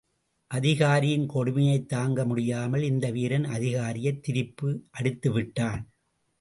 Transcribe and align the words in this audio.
அதிகாரியின் 0.51 1.27
கொடுமையைத் 1.27 1.85
தாங்க 1.85 2.25
முடியாமல் 2.25 2.81
இந்த 2.81 3.11
வீரன் 3.11 3.43
அதிகாரியைத் 3.43 4.19
திருப்பி 4.19 4.87
அடித்து 4.91 5.31
விட்டான். 5.31 5.81